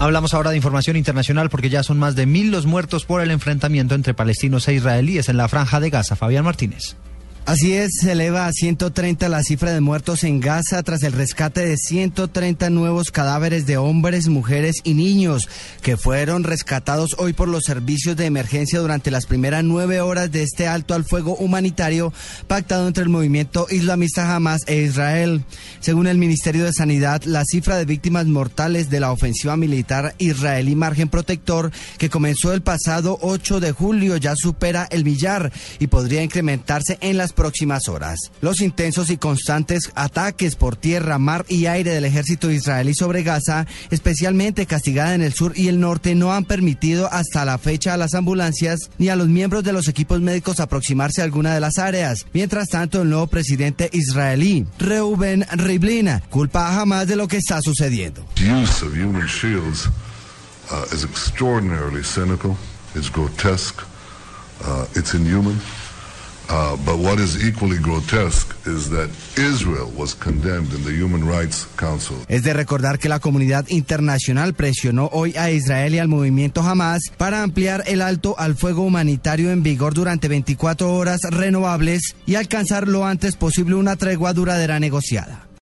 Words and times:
Hablamos 0.00 0.32
ahora 0.32 0.48
de 0.48 0.56
información 0.56 0.96
internacional 0.96 1.50
porque 1.50 1.68
ya 1.68 1.82
son 1.82 1.98
más 1.98 2.16
de 2.16 2.24
mil 2.24 2.50
los 2.50 2.64
muertos 2.64 3.04
por 3.04 3.20
el 3.20 3.30
enfrentamiento 3.30 3.94
entre 3.94 4.14
palestinos 4.14 4.66
e 4.66 4.72
israelíes 4.72 5.28
en 5.28 5.36
la 5.36 5.46
franja 5.46 5.78
de 5.78 5.90
Gaza. 5.90 6.16
Fabián 6.16 6.46
Martínez. 6.46 6.96
Así 7.50 7.72
es, 7.72 7.90
se 8.00 8.12
eleva 8.12 8.46
a 8.46 8.52
130 8.52 9.28
la 9.28 9.42
cifra 9.42 9.72
de 9.72 9.80
muertos 9.80 10.22
en 10.22 10.38
Gaza 10.38 10.84
tras 10.84 11.02
el 11.02 11.12
rescate 11.12 11.66
de 11.66 11.76
130 11.76 12.70
nuevos 12.70 13.10
cadáveres 13.10 13.66
de 13.66 13.76
hombres, 13.76 14.28
mujeres 14.28 14.76
y 14.84 14.94
niños 14.94 15.48
que 15.82 15.96
fueron 15.96 16.44
rescatados 16.44 17.16
hoy 17.18 17.32
por 17.32 17.48
los 17.48 17.64
servicios 17.64 18.16
de 18.16 18.26
emergencia 18.26 18.78
durante 18.78 19.10
las 19.10 19.26
primeras 19.26 19.64
nueve 19.64 20.00
horas 20.00 20.30
de 20.30 20.44
este 20.44 20.68
alto 20.68 20.94
al 20.94 21.04
fuego 21.04 21.34
humanitario 21.34 22.12
pactado 22.46 22.86
entre 22.86 23.02
el 23.02 23.08
movimiento 23.08 23.66
islamista 23.68 24.32
Hamas 24.32 24.60
e 24.68 24.82
Israel. 24.82 25.44
Según 25.80 26.06
el 26.06 26.18
Ministerio 26.18 26.64
de 26.64 26.72
Sanidad, 26.72 27.24
la 27.24 27.44
cifra 27.44 27.78
de 27.78 27.84
víctimas 27.84 28.26
mortales 28.26 28.90
de 28.90 29.00
la 29.00 29.10
ofensiva 29.10 29.56
militar 29.56 30.14
israelí 30.18 30.76
Margen 30.76 31.08
Protector, 31.08 31.72
que 31.98 32.10
comenzó 32.10 32.52
el 32.52 32.62
pasado 32.62 33.18
8 33.22 33.58
de 33.58 33.72
julio, 33.72 34.18
ya 34.18 34.36
supera 34.36 34.86
el 34.92 35.04
millar 35.04 35.50
y 35.80 35.88
podría 35.88 36.22
incrementarse 36.22 36.96
en 37.00 37.16
las 37.16 37.32
próximas 37.40 37.88
horas. 37.88 38.32
Los 38.42 38.60
intensos 38.60 39.08
y 39.08 39.16
constantes 39.16 39.92
ataques 39.94 40.56
por 40.56 40.76
tierra, 40.76 41.18
mar 41.18 41.46
y 41.48 41.64
aire 41.64 41.90
del 41.90 42.04
ejército 42.04 42.50
israelí 42.50 42.92
sobre 42.92 43.22
Gaza, 43.22 43.66
especialmente 43.90 44.66
castigada 44.66 45.14
en 45.14 45.22
el 45.22 45.32
sur 45.32 45.54
y 45.56 45.68
el 45.68 45.80
norte, 45.80 46.14
no 46.14 46.34
han 46.34 46.44
permitido 46.44 47.10
hasta 47.10 47.46
la 47.46 47.56
fecha 47.56 47.94
a 47.94 47.96
las 47.96 48.12
ambulancias 48.12 48.90
ni 48.98 49.08
a 49.08 49.16
los 49.16 49.28
miembros 49.28 49.64
de 49.64 49.72
los 49.72 49.88
equipos 49.88 50.20
médicos 50.20 50.60
aproximarse 50.60 51.22
a 51.22 51.24
alguna 51.24 51.54
de 51.54 51.60
las 51.60 51.78
áreas. 51.78 52.26
Mientras 52.34 52.68
tanto, 52.68 53.00
el 53.00 53.08
nuevo 53.08 53.26
presidente 53.26 53.88
israelí, 53.90 54.66
Reuben 54.78 55.46
Rivlin, 55.50 56.20
culpa 56.28 56.68
a 56.68 56.82
Hamas 56.82 57.08
de 57.08 57.16
lo 57.16 57.26
que 57.26 57.38
está 57.38 57.62
sucediendo. 57.62 58.22
uh, 60.70 60.84
is 60.92 61.04
extraordinarily 61.04 62.02
cynical, 62.02 62.54
it's 62.94 63.08
grotesque, 63.08 63.82
uh, 64.64 64.84
it's 64.94 65.14
inhuman. 65.14 65.58
Uh, 66.50 66.76
but 66.84 66.96
what 66.98 67.20
is 67.20 67.46
equally 67.46 67.78
grotesque 67.78 68.56
is 68.66 68.90
that 68.90 69.08
Israel 69.38 69.88
was 69.96 70.14
condemned 70.14 70.72
in 70.74 70.82
the 70.82 70.90
Human 70.90 71.24
Rights 71.24 71.68
Council. 71.76 72.16
Es 72.26 72.42
de 72.42 72.52
recordar 72.52 72.98
que 72.98 73.08
la 73.08 73.20
comunidad 73.20 73.68
internacional 73.68 74.54
presionó 74.54 75.08
hoy 75.12 75.36
a 75.36 75.52
Israel 75.52 75.94
y 75.94 76.00
al 76.00 76.08
movimiento 76.08 76.62
Hamas 76.62 77.02
para 77.16 77.44
ampliar 77.44 77.84
el 77.86 78.02
alto 78.02 78.34
al 78.36 78.56
fuego 78.56 78.82
humanitario 78.82 79.52
en 79.52 79.62
vigor 79.62 79.94
durante 79.94 80.26
24 80.26 80.92
horas 80.92 81.20
renovables 81.30 82.16
y 82.26 82.34
alcanzar 82.34 82.88
lo 82.88 83.06
antes 83.06 83.36
posible 83.36 83.76
una 83.76 83.94
tregua 83.94 84.32
duradera 84.32 84.80
negociada. 84.80 85.49